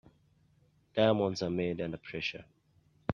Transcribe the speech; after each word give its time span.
Diamonds 0.95 1.43
are 1.43 1.51
made 1.51 1.79
under 1.79 1.97
pressure. 1.97 2.45